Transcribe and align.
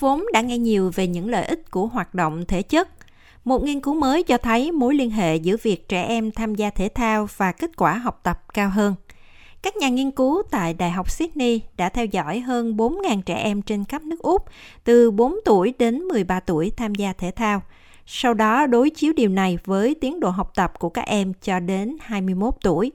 vốn 0.00 0.24
đã 0.32 0.40
nghe 0.40 0.58
nhiều 0.58 0.90
về 0.94 1.06
những 1.06 1.30
lợi 1.30 1.44
ích 1.44 1.70
của 1.70 1.86
hoạt 1.86 2.14
động 2.14 2.44
thể 2.48 2.62
chất. 2.62 2.88
Một 3.44 3.62
nghiên 3.62 3.80
cứu 3.80 3.94
mới 3.94 4.22
cho 4.22 4.38
thấy 4.38 4.72
mối 4.72 4.94
liên 4.94 5.10
hệ 5.10 5.36
giữa 5.36 5.56
việc 5.62 5.88
trẻ 5.88 6.02
em 6.02 6.30
tham 6.30 6.54
gia 6.54 6.70
thể 6.70 6.88
thao 6.88 7.28
và 7.36 7.52
kết 7.52 7.76
quả 7.76 7.94
học 7.94 8.20
tập 8.22 8.42
cao 8.54 8.70
hơn. 8.70 8.94
Các 9.62 9.76
nhà 9.76 9.88
nghiên 9.88 10.10
cứu 10.10 10.42
tại 10.50 10.74
Đại 10.74 10.90
học 10.90 11.10
Sydney 11.10 11.60
đã 11.76 11.88
theo 11.88 12.04
dõi 12.04 12.40
hơn 12.40 12.76
4.000 12.76 13.22
trẻ 13.22 13.34
em 13.34 13.62
trên 13.62 13.84
khắp 13.84 14.02
nước 14.02 14.18
Úc 14.18 14.44
từ 14.84 15.10
4 15.10 15.34
tuổi 15.44 15.74
đến 15.78 15.98
13 15.98 16.40
tuổi 16.40 16.72
tham 16.76 16.94
gia 16.94 17.12
thể 17.12 17.30
thao. 17.30 17.62
Sau 18.06 18.34
đó 18.34 18.66
đối 18.66 18.90
chiếu 18.90 19.12
điều 19.12 19.28
này 19.28 19.58
với 19.64 19.94
tiến 19.94 20.20
độ 20.20 20.30
học 20.30 20.52
tập 20.54 20.72
của 20.78 20.88
các 20.88 21.06
em 21.06 21.32
cho 21.42 21.60
đến 21.60 21.96
21 22.00 22.54
tuổi. 22.62 22.92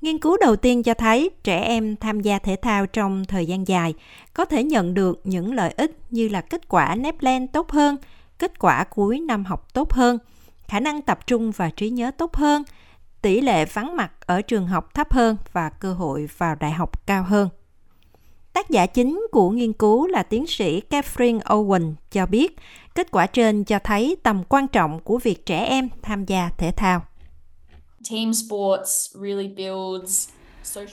Nghiên 0.00 0.18
cứu 0.18 0.36
đầu 0.40 0.56
tiên 0.56 0.82
cho 0.82 0.94
thấy 0.94 1.30
trẻ 1.42 1.60
em 1.60 1.96
tham 1.96 2.20
gia 2.20 2.38
thể 2.38 2.56
thao 2.62 2.86
trong 2.86 3.24
thời 3.24 3.46
gian 3.46 3.68
dài 3.68 3.94
có 4.34 4.44
thể 4.44 4.64
nhận 4.64 4.94
được 4.94 5.20
những 5.24 5.54
lợi 5.54 5.74
ích 5.76 5.98
như 6.10 6.28
là 6.28 6.40
kết 6.40 6.68
quả 6.68 6.94
nếp 6.94 7.22
len 7.22 7.46
tốt 7.46 7.70
hơn, 7.70 7.96
kết 8.38 8.58
quả 8.58 8.84
cuối 8.84 9.20
năm 9.20 9.44
học 9.44 9.74
tốt 9.74 9.92
hơn, 9.92 10.18
khả 10.68 10.80
năng 10.80 11.02
tập 11.02 11.26
trung 11.26 11.50
và 11.50 11.70
trí 11.70 11.90
nhớ 11.90 12.10
tốt 12.10 12.36
hơn, 12.36 12.62
tỷ 13.22 13.40
lệ 13.40 13.64
vắng 13.64 13.96
mặt 13.96 14.12
ở 14.26 14.42
trường 14.42 14.66
học 14.66 14.94
thấp 14.94 15.12
hơn 15.12 15.36
và 15.52 15.70
cơ 15.70 15.94
hội 15.94 16.28
vào 16.38 16.54
đại 16.54 16.72
học 16.72 17.06
cao 17.06 17.22
hơn. 17.22 17.48
Tác 18.52 18.70
giả 18.70 18.86
chính 18.86 19.26
của 19.32 19.50
nghiên 19.50 19.72
cứu 19.72 20.06
là 20.06 20.22
tiến 20.22 20.46
sĩ 20.46 20.80
Catherine 20.80 21.38
Owen 21.38 21.92
cho 22.10 22.26
biết 22.26 22.56
kết 22.94 23.10
quả 23.10 23.26
trên 23.26 23.64
cho 23.64 23.78
thấy 23.78 24.16
tầm 24.22 24.42
quan 24.48 24.68
trọng 24.68 25.00
của 25.00 25.18
việc 25.18 25.46
trẻ 25.46 25.64
em 25.64 25.88
tham 26.02 26.24
gia 26.24 26.50
thể 26.58 26.72
thao. 26.76 27.02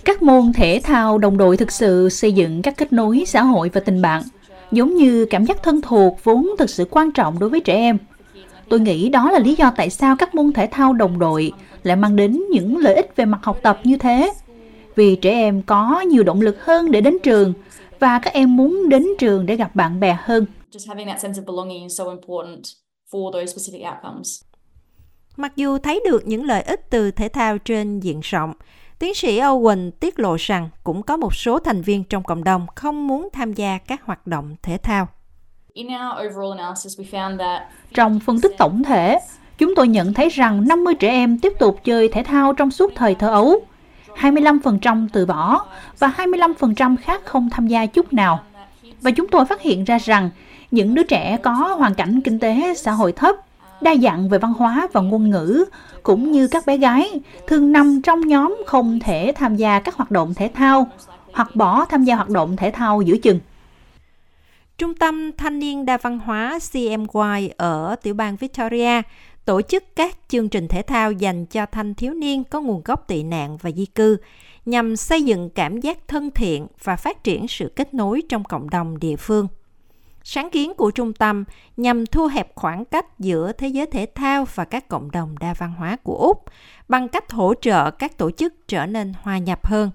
Các 0.06 0.22
môn 0.22 0.54
thể 0.54 0.82
thao 0.84 1.18
đồng 1.18 1.38
đội 1.38 1.58
thực 1.58 1.72
sự 1.72 2.10
xây 2.10 2.32
dựng 2.32 2.62
các 2.62 2.78
kết 2.78 2.94
nối 2.94 3.24
xã 3.28 3.44
hội 3.44 3.70
và 3.74 3.82
tình 3.82 4.02
bạn, 4.02 4.24
giống 4.72 4.96
như 4.96 5.26
cảm 5.30 5.46
giác 5.46 5.64
thân 5.64 5.82
thuộc 5.82 6.24
vốn 6.24 6.48
thực 6.58 6.70
sự 6.70 6.86
quan 6.91 7.12
trọng 7.12 7.40
đối 7.40 7.49
với 7.49 7.60
trẻ 7.60 7.76
em. 7.76 7.98
Tôi 8.70 8.80
nghĩ 8.80 9.10
đó 9.10 9.32
là 9.32 9.40
lý 9.40 9.55
do 9.55 9.72
tại 9.77 9.90
sao 9.90 10.16
các 10.16 10.36
môn 10.36 10.54
thể 10.54 10.68
thao 10.72 10.94
đồng 10.94 11.20
đội 11.20 11.52
lại 11.84 11.96
mang 11.96 12.16
đến 12.16 12.44
những 12.52 12.77
lợi 12.77 12.96
ích 12.96 13.16
về 13.16 13.26
mặt 13.26 13.40
học 13.44 13.60
tập 13.62 13.80
như 13.84 13.98
thế. 13.98 14.34
Vì 14.96 15.16
trẻ 15.16 15.32
em 15.32 15.62
có 15.62 16.02
nhiều 16.02 16.24
động 16.24 16.42
lực 16.42 16.66
hơn 16.66 16.92
để 16.92 17.02
đến 17.02 17.18
trường 17.24 17.54
và 17.99 18.20
các 18.20 18.34
em 18.34 18.55
muốn 18.55 18.90
đến 18.90 19.08
trường 19.20 19.46
để 19.46 19.55
gặp 19.55 19.76
bạn 19.76 19.99
bè 19.99 20.18
hơn. 20.21 20.46
Mặc 25.38 25.55
dù 25.55 25.77
thấy 25.77 26.02
được 26.05 26.27
những 26.27 26.46
lợi 26.46 26.62
ích 26.62 26.90
từ 26.90 27.12
thể 27.12 27.30
thao 27.30 27.57
trên 27.57 27.99
diện 27.99 28.20
rộng, 28.24 28.54
tiến 28.99 29.13
sĩ 29.13 29.40
Owen 29.40 29.91
tiết 29.91 30.20
lộ 30.20 30.35
rằng 30.40 30.70
cũng 30.84 31.04
có 31.04 31.18
một 31.18 31.35
số 31.35 31.60
thành 31.60 31.82
viên 31.82 32.04
trong 32.04 32.24
cộng 32.24 32.43
đồng 32.43 32.68
không 32.76 33.07
muốn 33.07 33.30
tham 33.34 33.54
gia 33.54 33.77
các 33.77 34.02
hoạt 34.05 34.27
động 34.27 34.55
thể 34.63 34.77
thao. 34.77 35.08
Trong 37.93 38.20
phân 38.20 38.41
tích 38.41 38.52
tổng 38.58 38.84
thể, 38.84 39.20
chúng 39.58 39.76
tôi 39.76 39.88
nhận 39.88 40.13
thấy 40.13 40.30
rằng 40.30 40.68
50 40.68 40.96
trẻ 40.96 41.10
em 41.10 41.40
tiếp 41.40 41.54
tục 41.60 41.80
chơi 41.84 42.08
thể 42.08 42.24
thao 42.24 42.54
trong 42.54 42.71
suốt 42.71 42.91
thời 42.96 43.15
thơ 43.15 43.30
ấu, 43.30 43.60
25% 44.15 45.08
từ 45.13 45.26
bỏ 45.26 45.65
và 45.99 46.13
25% 46.18 46.96
khác 47.02 47.21
không 47.26 47.49
tham 47.49 47.68
gia 47.68 47.85
chút 47.85 48.13
nào. 48.13 48.43
Và 49.02 49.12
chúng 49.12 49.27
tôi 49.27 49.46
phát 49.46 49.62
hiện 49.62 49.84
ra 49.84 49.98
rằng 49.98 50.30
những 50.71 50.96
đứa 50.96 51.04
trẻ 51.04 51.38
có 51.43 51.52
hoàn 51.52 51.93
cảnh 51.93 52.21
kinh 52.21 52.40
tế 52.40 52.74
xã 52.74 52.91
hội 52.91 53.12
thấp 53.12 53.35
đa 53.82 53.96
dạng 53.96 54.30
về 54.30 54.38
văn 54.38 54.54
hóa 54.54 54.88
và 54.94 55.02
ngôn 55.02 55.30
ngữ, 55.30 55.66
cũng 56.04 56.32
như 56.32 56.48
các 56.48 56.66
bé 56.66 56.78
gái, 56.78 57.20
thường 57.48 57.72
nằm 57.72 58.02
trong 58.02 58.28
nhóm 58.28 58.58
không 58.66 59.00
thể 59.00 59.34
tham 59.36 59.56
gia 59.56 59.80
các 59.80 59.96
hoạt 59.96 60.12
động 60.12 60.34
thể 60.34 60.52
thao 60.54 60.88
hoặc 61.34 61.56
bỏ 61.56 61.86
tham 61.86 62.04
gia 62.04 62.16
hoạt 62.16 62.30
động 62.30 62.55
thể 62.55 62.72
thao 62.72 63.02
giữa 63.02 63.18
chừng. 63.18 63.40
Trung 64.78 64.96
tâm 64.96 65.31
Thanh 65.38 65.59
niên 65.59 65.86
đa 65.86 65.98
văn 65.98 66.20
hóa 66.20 66.59
CMY 66.74 67.50
ở 67.58 67.96
tiểu 68.03 68.14
bang 68.14 68.36
Victoria 68.36 69.02
tổ 69.46 69.62
chức 69.62 69.84
các 69.96 70.18
chương 70.28 70.50
trình 70.50 70.68
thể 70.68 70.82
thao 70.82 71.12
dành 71.12 71.46
cho 71.46 71.66
thanh 71.66 71.94
thiếu 71.94 72.14
niên 72.14 72.44
có 72.44 72.62
nguồn 72.62 72.82
gốc 72.86 73.08
tị 73.08 73.24
nạn 73.24 73.58
và 73.58 73.72
di 73.72 73.86
cư 73.86 74.18
nhằm 74.66 74.96
xây 74.96 75.24
dựng 75.24 75.50
cảm 75.50 75.80
giác 75.80 76.08
thân 76.08 76.32
thiện 76.32 76.68
và 76.84 76.96
phát 76.96 77.24
triển 77.24 77.48
sự 77.48 77.72
kết 77.76 77.94
nối 77.94 78.22
trong 78.30 78.44
cộng 78.44 78.70
đồng 78.70 79.00
địa 79.00 79.16
phương. 79.16 79.48
Sáng 80.30 80.50
kiến 80.50 80.74
của 80.78 80.92
trung 80.92 81.14
tâm 81.14 81.44
nhằm 81.78 82.06
thu 82.06 82.28
hẹp 82.28 82.56
khoảng 82.56 82.86
cách 82.86 83.20
giữa 83.20 83.52
thế 83.52 83.68
giới 83.68 83.86
thể 83.86 84.06
thao 84.16 84.46
và 84.56 84.66
các 84.66 84.88
cộng 84.88 85.12
đồng 85.12 85.40
đa 85.40 85.54
văn 85.54 85.74
hóa 85.78 85.98
của 86.04 86.16
Úc 86.18 86.44
bằng 86.88 87.08
cách 87.08 87.32
hỗ 87.32 87.54
trợ 87.62 87.92
các 87.92 88.18
tổ 88.18 88.32
chức 88.32 88.54
trở 88.68 88.86
nên 88.86 89.14
hòa 89.22 89.38
nhập 89.38 89.66
hơn. 89.66 89.92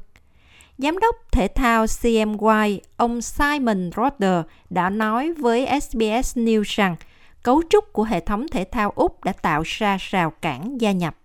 Giám 0.79 0.99
đốc 0.99 1.17
thể 1.33 1.49
thao 1.49 1.87
CMY, 2.03 2.81
ông 2.97 3.23
Simon 3.23 3.91
Roder 3.97 4.45
đã 4.71 4.91
nói 4.91 5.33
với 5.33 5.81
SBS 5.81 6.39
News 6.39 6.63
rằng 6.67 6.97
cấu 7.43 7.63
trúc 7.71 7.93
của 7.93 8.05
hệ 8.05 8.21
thống 8.21 8.47
thể 8.49 8.65
thao 8.73 8.91
Úc 8.91 9.25
đã 9.25 9.33
tạo 9.33 9.63
ra 9.65 9.97
rào 10.01 10.31
cản 10.31 10.81
gia 10.81 10.93
nhập. 10.93 11.17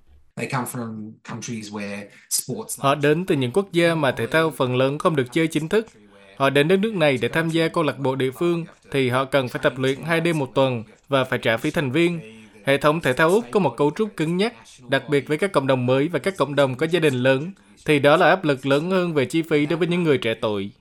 Họ 2.78 2.96
đến 2.96 3.26
từ 3.26 3.36
những 3.36 3.52
quốc 3.52 3.72
gia 3.72 3.96
mà 3.96 4.12
thể 4.12 4.28
thao 4.28 4.52
phần 4.52 4.76
lớn 4.76 4.98
không 4.98 5.16
được 5.16 5.28
chơi 5.32 5.48
chính 5.48 5.70
thức 5.70 5.88
Họ 6.38 6.50
đến 6.50 6.68
đất 6.68 6.80
nước 6.80 6.94
này 6.94 7.18
để 7.22 7.28
tham 7.28 7.50
gia 7.50 7.68
câu 7.68 7.84
lạc 7.84 8.00
bộ 8.00 8.16
địa 8.16 8.32
phương 8.32 8.66
thì 8.92 9.10
họ 9.10 9.26
cần 9.26 9.48
phải 9.48 9.62
tập 9.64 9.74
luyện 9.78 10.02
2 10.02 10.22
đêm 10.22 10.40
một 10.40 10.56
tuần 10.56 10.84
và 11.10 11.24
phải 11.24 11.40
trả 11.40 11.58
phí 11.58 11.72
thành 11.72 11.92
viên. 11.92 12.20
Hệ 12.66 12.78
thống 12.78 13.02
thể 13.02 13.14
thao 13.14 13.30
Úc 13.30 13.46
có 13.52 13.60
một 13.60 13.78
cấu 13.78 13.92
trúc 13.96 14.10
cứng 14.18 14.38
nhắc, 14.38 14.54
đặc 14.88 15.04
biệt 15.10 15.28
với 15.28 15.38
các 15.38 15.52
cộng 15.52 15.68
đồng 15.68 15.86
mới 15.86 16.08
và 16.08 16.20
các 16.20 16.38
cộng 16.38 16.56
đồng 16.56 16.76
có 16.76 16.88
gia 16.92 17.00
đình 17.00 17.14
lớn, 17.14 17.52
thì 17.86 18.00
đó 18.00 18.18
là 18.18 18.30
áp 18.30 18.44
lực 18.44 18.66
lớn 18.66 18.92
hơn 18.92 19.14
về 19.14 19.26
chi 19.26 19.42
phí 19.42 19.66
đối 19.66 19.78
với 19.78 19.88
những 19.88 20.04
người 20.04 20.18
trẻ 20.18 20.34
tuổi. 20.42 20.72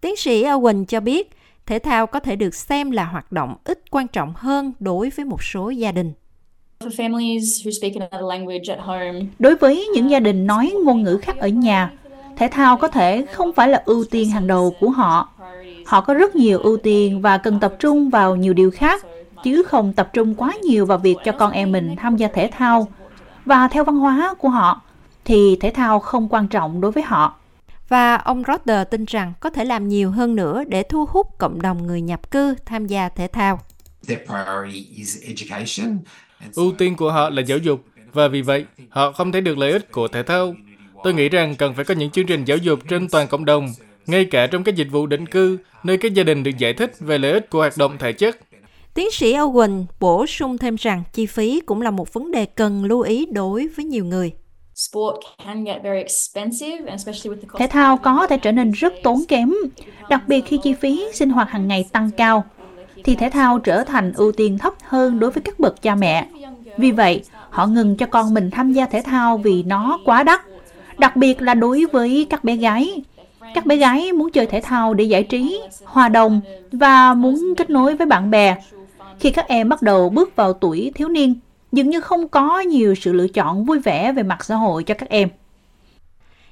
Tiến 0.00 0.16
sĩ 0.16 0.44
Owen 0.44 0.84
cho 0.84 1.00
biết, 1.00 1.30
thể 1.66 1.78
thao 1.78 2.06
có 2.06 2.20
thể 2.20 2.36
được 2.36 2.54
xem 2.54 2.90
là 2.90 3.04
hoạt 3.04 3.32
động 3.32 3.56
ít 3.64 3.78
quan 3.90 4.08
trọng 4.08 4.32
hơn 4.36 4.72
đối 4.80 5.10
với 5.10 5.24
một 5.24 5.42
số 5.42 5.70
gia 5.70 5.92
đình. 5.92 6.12
Đối 9.38 9.56
với 9.56 9.86
những 9.94 10.10
gia 10.10 10.20
đình 10.20 10.46
nói 10.46 10.74
ngôn 10.84 11.02
ngữ 11.02 11.18
khác 11.22 11.36
ở 11.36 11.48
nhà, 11.48 11.92
thể 12.36 12.48
thao 12.48 12.76
có 12.76 12.88
thể 12.88 13.26
không 13.32 13.52
phải 13.52 13.68
là 13.68 13.82
ưu 13.86 14.04
tiên 14.10 14.30
hàng 14.30 14.46
đầu 14.46 14.76
của 14.80 14.90
họ. 14.90 15.28
Họ 15.86 16.00
có 16.00 16.14
rất 16.14 16.36
nhiều 16.36 16.58
ưu 16.58 16.76
tiên 16.76 17.20
và 17.20 17.38
cần 17.38 17.60
tập 17.60 17.74
trung 17.78 18.10
vào 18.10 18.36
nhiều 18.36 18.52
điều 18.52 18.70
khác, 18.70 19.06
chứ 19.44 19.62
không 19.62 19.92
tập 19.92 20.10
trung 20.12 20.34
quá 20.34 20.52
nhiều 20.62 20.86
vào 20.86 20.98
việc 20.98 21.16
cho 21.24 21.32
con 21.32 21.52
em 21.52 21.72
mình 21.72 21.96
tham 21.96 22.16
gia 22.16 22.28
thể 22.28 22.50
thao. 22.52 22.88
Và 23.44 23.68
theo 23.68 23.84
văn 23.84 23.96
hóa 23.96 24.34
của 24.38 24.48
họ, 24.48 24.82
thì 25.24 25.56
thể 25.60 25.70
thao 25.70 26.00
không 26.00 26.28
quan 26.28 26.48
trọng 26.48 26.80
đối 26.80 26.92
với 26.92 27.02
họ. 27.02 27.34
Và 27.88 28.16
ông 28.16 28.42
Roder 28.46 28.88
tin 28.90 29.04
rằng 29.04 29.32
có 29.40 29.50
thể 29.50 29.64
làm 29.64 29.88
nhiều 29.88 30.10
hơn 30.10 30.36
nữa 30.36 30.64
để 30.68 30.82
thu 30.82 31.06
hút 31.10 31.38
cộng 31.38 31.62
đồng 31.62 31.86
người 31.86 32.00
nhập 32.00 32.30
cư 32.30 32.54
tham 32.66 32.86
gia 32.86 33.08
thể 33.08 33.26
thao. 33.26 33.60
Ưu 36.54 36.72
tiên 36.78 36.96
của 36.96 37.12
họ 37.12 37.30
là 37.30 37.42
giáo 37.42 37.58
dục, 37.58 37.84
và 38.12 38.28
vì 38.28 38.42
vậy 38.42 38.64
họ 38.88 39.12
không 39.12 39.32
thấy 39.32 39.40
được 39.40 39.58
lợi 39.58 39.72
ích 39.72 39.92
của 39.92 40.08
thể 40.08 40.22
thao 40.22 40.54
Tôi 41.04 41.14
nghĩ 41.14 41.28
rằng 41.28 41.54
cần 41.56 41.74
phải 41.74 41.84
có 41.84 41.94
những 41.94 42.10
chương 42.10 42.26
trình 42.26 42.44
giáo 42.44 42.56
dục 42.56 42.78
trên 42.88 43.08
toàn 43.08 43.28
cộng 43.28 43.44
đồng, 43.44 43.68
ngay 44.06 44.24
cả 44.24 44.46
trong 44.46 44.64
các 44.64 44.74
dịch 44.74 44.88
vụ 44.90 45.06
định 45.06 45.26
cư, 45.26 45.58
nơi 45.82 45.96
các 45.96 46.14
gia 46.14 46.22
đình 46.22 46.42
được 46.42 46.58
giải 46.58 46.72
thích 46.72 46.92
về 47.00 47.18
lợi 47.18 47.32
ích 47.32 47.50
của 47.50 47.58
hoạt 47.58 47.76
động 47.76 47.96
thể 47.98 48.12
chất. 48.12 48.38
Tiến 48.94 49.10
sĩ 49.12 49.34
Owen 49.34 49.84
bổ 50.00 50.26
sung 50.26 50.58
thêm 50.58 50.76
rằng 50.76 51.02
chi 51.12 51.26
phí 51.26 51.60
cũng 51.66 51.82
là 51.82 51.90
một 51.90 52.12
vấn 52.12 52.30
đề 52.30 52.46
cần 52.46 52.84
lưu 52.84 53.00
ý 53.00 53.26
đối 53.26 53.68
với 53.68 53.84
nhiều 53.84 54.04
người. 54.04 54.32
Thể 57.58 57.66
thao 57.70 57.96
có 57.96 58.26
thể 58.30 58.38
trở 58.38 58.52
nên 58.52 58.72
rất 58.72 58.94
tốn 59.02 59.18
kém, 59.28 59.54
đặc 60.08 60.22
biệt 60.28 60.44
khi 60.46 60.58
chi 60.62 60.74
phí 60.74 61.04
sinh 61.12 61.30
hoạt 61.30 61.50
hàng 61.50 61.68
ngày 61.68 61.84
tăng 61.92 62.10
cao, 62.16 62.44
thì 63.04 63.14
thể 63.14 63.30
thao 63.30 63.58
trở 63.58 63.84
thành 63.84 64.12
ưu 64.16 64.32
tiên 64.32 64.58
thấp 64.58 64.74
hơn 64.82 65.18
đối 65.18 65.30
với 65.30 65.42
các 65.42 65.60
bậc 65.60 65.82
cha 65.82 65.94
mẹ. 65.94 66.28
Vì 66.78 66.90
vậy, 66.90 67.22
họ 67.50 67.66
ngừng 67.66 67.96
cho 67.96 68.06
con 68.06 68.34
mình 68.34 68.50
tham 68.50 68.72
gia 68.72 68.86
thể 68.86 69.02
thao 69.02 69.38
vì 69.38 69.62
nó 69.62 69.98
quá 70.04 70.22
đắt 70.22 70.40
đặc 70.98 71.16
biệt 71.16 71.42
là 71.42 71.54
đối 71.54 71.84
với 71.92 72.26
các 72.30 72.44
bé 72.44 72.56
gái. 72.56 73.02
Các 73.54 73.66
bé 73.66 73.76
gái 73.76 74.12
muốn 74.12 74.30
chơi 74.30 74.46
thể 74.46 74.60
thao 74.60 74.94
để 74.94 75.04
giải 75.04 75.22
trí, 75.22 75.60
hòa 75.84 76.08
đồng 76.08 76.40
và 76.72 77.14
muốn 77.14 77.54
kết 77.56 77.70
nối 77.70 77.96
với 77.96 78.06
bạn 78.06 78.30
bè. 78.30 78.56
Khi 79.20 79.30
các 79.30 79.48
em 79.48 79.68
bắt 79.68 79.82
đầu 79.82 80.08
bước 80.08 80.36
vào 80.36 80.52
tuổi 80.52 80.92
thiếu 80.94 81.08
niên, 81.08 81.34
dường 81.72 81.90
như 81.90 82.00
không 82.00 82.28
có 82.28 82.60
nhiều 82.60 82.94
sự 82.94 83.12
lựa 83.12 83.28
chọn 83.28 83.64
vui 83.64 83.78
vẻ 83.78 84.12
về 84.12 84.22
mặt 84.22 84.44
xã 84.44 84.54
hội 84.54 84.84
cho 84.84 84.94
các 84.94 85.08
em. 85.08 85.28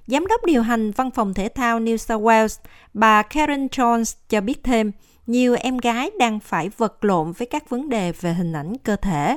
Giám 0.06 0.26
đốc 0.26 0.44
điều 0.44 0.62
hành 0.62 0.90
văn 0.90 1.10
phòng 1.10 1.34
thể 1.34 1.48
thao 1.48 1.80
New 1.80 1.96
South 1.96 2.22
Wales, 2.22 2.60
bà 2.94 3.22
Karen 3.22 3.66
Jones 3.66 4.16
cho 4.28 4.40
biết 4.40 4.64
thêm, 4.64 4.92
nhiều 5.26 5.56
em 5.60 5.78
gái 5.78 6.10
đang 6.18 6.40
phải 6.40 6.70
vật 6.76 7.04
lộn 7.04 7.32
với 7.32 7.46
các 7.46 7.70
vấn 7.70 7.88
đề 7.88 8.12
về 8.12 8.32
hình 8.32 8.52
ảnh 8.52 8.72
cơ 8.84 8.96
thể. 8.96 9.36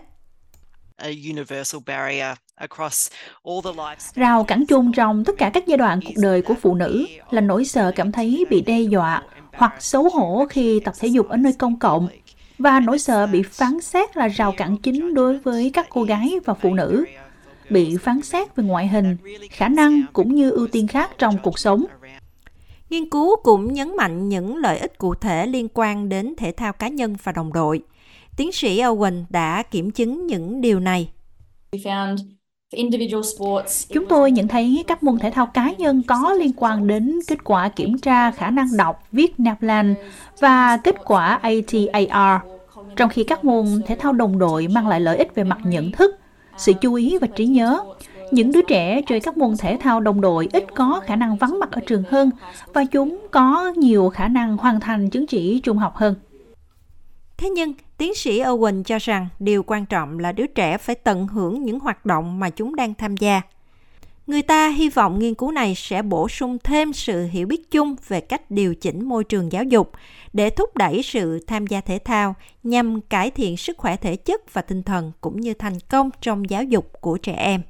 Rào 4.16 4.44
cản 4.44 4.66
chung 4.66 4.92
trong 4.92 5.24
tất 5.24 5.34
cả 5.38 5.50
các 5.54 5.68
giai 5.68 5.78
đoạn 5.78 6.00
cuộc 6.06 6.14
đời 6.22 6.42
của 6.42 6.54
phụ 6.62 6.76
nữ 6.76 7.06
là 7.32 7.42
nỗi 7.42 7.66
sợ 7.66 7.92
cảm 7.96 8.12
thấy 8.12 8.46
bị 8.50 8.62
đe 8.62 8.82
dọa 8.82 9.24
hoặc 9.54 9.76
xấu 9.80 10.10
hổ 10.10 10.46
khi 10.50 10.80
tập 10.80 10.94
thể 11.00 11.08
dục 11.08 11.30
ở 11.30 11.38
nơi 11.38 11.54
công 11.54 11.80
cộng 11.80 12.08
và 12.58 12.80
nỗi 12.80 13.00
sợ 13.00 13.28
bị 13.28 13.44
phán 13.44 13.82
xét 13.82 14.18
là 14.18 14.28
rào 14.28 14.52
cản 14.58 14.78
chính 14.78 15.14
đối 15.14 15.38
với 15.38 15.72
các 15.74 15.88
cô 15.90 16.04
gái 16.04 16.34
và 16.46 16.54
phụ 16.54 16.74
nữ 16.74 17.06
bị 17.70 17.98
phán 17.98 18.22
xét 18.22 18.56
về 18.56 18.64
ngoại 18.64 18.88
hình 18.88 19.18
khả 19.50 19.68
năng 19.68 20.02
cũng 20.14 20.36
như 20.36 20.50
ưu 20.50 20.68
tiên 20.68 20.88
khác 20.88 21.12
trong 21.18 21.38
cuộc 21.44 21.60
sống 21.60 21.86
Nghiên 22.90 23.10
cứu 23.10 23.36
cũng 23.44 23.74
nhấn 23.74 23.96
mạnh 23.98 24.30
những 24.30 24.58
lợi 24.58 24.78
ích 24.78 24.98
cụ 24.98 25.16
thể 25.16 25.48
liên 25.48 25.68
quan 25.74 26.10
đến 26.10 26.34
thể 26.38 26.52
thao 26.52 26.74
cá 26.74 26.88
nhân 26.88 27.16
và 27.24 27.32
đồng 27.32 27.54
đội. 27.54 27.82
Tiến 28.38 28.52
sĩ 28.52 28.82
Owen 28.82 29.24
đã 29.30 29.64
kiểm 29.64 29.92
chứng 29.92 30.28
những 30.28 30.62
điều 30.62 30.80
này. 30.80 31.10
Chúng 33.90 34.06
tôi 34.10 34.32
nhận 34.32 34.48
thấy 34.48 34.84
các 34.88 35.04
môn 35.04 35.20
thể 35.20 35.32
thao 35.32 35.46
cá 35.46 35.72
nhân 35.78 36.02
có 36.08 36.34
liên 36.34 36.52
quan 36.56 36.88
đến 36.88 37.20
kết 37.28 37.44
quả 37.44 37.70
kiểm 37.70 37.98
tra 37.98 38.32
khả 38.32 38.50
năng 38.50 38.68
đọc, 38.78 39.04
viết 39.12 39.40
NAPLAN 39.40 39.96
và 40.40 40.78
kết 40.78 40.96
quả 41.06 41.40
ATAR, 41.42 42.42
trong 42.96 43.10
khi 43.10 43.24
các 43.24 43.46
môn 43.46 43.66
thể 43.86 43.96
thao 43.96 44.14
đồng 44.14 44.40
đội 44.40 44.68
mang 44.68 44.88
lại 44.88 45.00
lợi 45.00 45.18
ích 45.18 45.36
về 45.36 45.44
mặt 45.44 45.58
nhận 45.64 45.92
thức, 45.92 46.16
sự 46.58 46.74
chú 46.82 46.94
ý 46.94 47.18
và 47.18 47.28
trí 47.28 47.46
nhớ. 47.46 47.80
Những 48.32 48.52
đứa 48.52 48.62
trẻ 48.62 49.02
chơi 49.02 49.20
các 49.20 49.38
môn 49.38 49.58
thể 49.60 49.78
thao 49.82 50.00
đồng 50.00 50.22
đội 50.22 50.50
ít 50.54 50.66
có 50.76 51.02
khả 51.06 51.16
năng 51.16 51.38
vắng 51.38 51.60
mặt 51.60 51.72
ở 51.72 51.82
trường 51.88 52.04
hơn 52.10 52.30
và 52.74 52.86
chúng 52.86 53.18
có 53.32 53.74
nhiều 53.78 54.10
khả 54.10 54.28
năng 54.28 54.58
hoàn 54.58 54.80
thành 54.80 55.10
chứng 55.10 55.28
chỉ 55.28 55.60
trung 55.60 55.78
học 55.78 55.96
hơn. 55.96 56.16
Thế 57.38 57.50
nhưng, 57.50 57.74
tiến 57.98 58.16
sĩ 58.16 58.42
Owen 58.42 58.84
cho 58.84 58.98
rằng 58.98 59.28
điều 59.40 59.64
quan 59.64 59.86
trọng 59.86 60.20
là 60.20 60.32
đứa 60.32 60.48
trẻ 60.48 60.78
phải 60.78 60.96
tận 60.96 61.28
hưởng 61.28 61.64
những 61.64 61.80
hoạt 61.80 62.06
động 62.06 62.40
mà 62.40 62.50
chúng 62.50 62.76
đang 62.76 62.94
tham 62.94 63.18
gia. 63.18 63.42
Người 64.28 64.42
ta 64.42 64.70
hy 64.70 64.90
vọng 64.90 65.20
nghiên 65.20 65.36
cứu 65.36 65.52
này 65.52 65.76
sẽ 65.76 66.02
bổ 66.02 66.30
sung 66.30 66.58
thêm 66.64 66.94
sự 66.94 67.26
hiểu 67.26 67.48
biết 67.48 67.72
chung 67.72 67.96
về 68.08 68.22
cách 68.22 68.52
điều 68.52 68.76
chỉnh 68.76 69.06
môi 69.06 69.24
trường 69.24 69.52
giáo 69.52 69.64
dục 69.64 69.92
để 70.34 70.50
thúc 70.50 70.76
đẩy 70.76 71.02
sự 71.04 71.40
tham 71.48 71.68
gia 71.68 71.82
thể 71.82 72.00
thao 72.00 72.36
nhằm 72.64 73.02
cải 73.02 73.32
thiện 73.32 73.58
sức 73.58 73.78
khỏe 73.78 73.98
thể 73.98 74.16
chất 74.16 74.54
và 74.54 74.62
tinh 74.62 74.84
thần 74.84 75.12
cũng 75.22 75.42
như 75.42 75.54
thành 75.54 75.80
công 75.90 76.10
trong 76.22 76.50
giáo 76.50 76.64
dục 76.64 76.92
của 77.02 77.18
trẻ 77.18 77.34
em. 77.34 77.62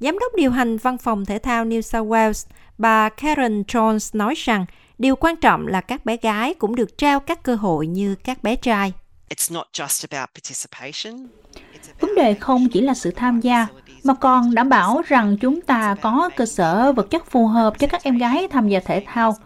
Giám 0.00 0.18
đốc 0.18 0.32
điều 0.36 0.50
hành 0.50 0.76
văn 0.76 0.98
phòng 0.98 1.24
thể 1.24 1.38
thao 1.38 1.64
New 1.64 1.80
South 1.80 2.08
Wales, 2.08 2.46
bà 2.78 3.08
Karen 3.08 3.62
Jones 3.62 4.18
nói 4.18 4.34
rằng 4.36 4.66
điều 4.98 5.16
quan 5.16 5.36
trọng 5.36 5.66
là 5.66 5.80
các 5.80 6.04
bé 6.04 6.16
gái 6.16 6.54
cũng 6.54 6.76
được 6.76 6.98
trao 6.98 7.20
các 7.20 7.42
cơ 7.42 7.54
hội 7.54 7.86
như 7.86 8.14
các 8.14 8.42
bé 8.42 8.56
trai. 8.56 8.92
Vấn 12.00 12.14
đề 12.14 12.34
không 12.34 12.68
chỉ 12.68 12.80
là 12.80 12.94
sự 12.94 13.10
tham 13.10 13.40
gia, 13.40 13.66
mà 14.04 14.14
còn 14.14 14.54
đảm 14.54 14.68
bảo 14.68 15.02
rằng 15.06 15.36
chúng 15.40 15.60
ta 15.60 15.96
có 16.02 16.30
cơ 16.36 16.46
sở 16.46 16.92
vật 16.92 17.10
chất 17.10 17.30
phù 17.30 17.46
hợp 17.46 17.78
cho 17.78 17.86
các 17.86 18.02
em 18.02 18.18
gái 18.18 18.48
tham 18.50 18.68
gia 18.68 18.80
thể 18.80 19.02
thao. 19.06 19.36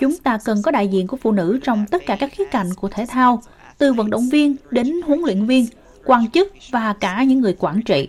Chúng 0.00 0.16
ta 0.16 0.38
cần 0.44 0.62
có 0.62 0.70
đại 0.70 0.88
diện 0.88 1.06
của 1.06 1.16
phụ 1.16 1.32
nữ 1.32 1.60
trong 1.64 1.86
tất 1.90 2.06
cả 2.06 2.16
các 2.20 2.32
khía 2.32 2.44
cạnh 2.50 2.74
của 2.74 2.88
thể 2.88 3.06
thao, 3.08 3.42
từ 3.78 3.92
vận 3.92 4.10
động 4.10 4.28
viên 4.28 4.56
đến 4.70 5.00
huấn 5.06 5.20
luyện 5.20 5.46
viên, 5.46 5.66
quan 6.04 6.30
chức 6.30 6.52
và 6.70 6.94
cả 7.00 7.22
những 7.22 7.40
người 7.40 7.56
quản 7.58 7.82
trị. 7.82 8.08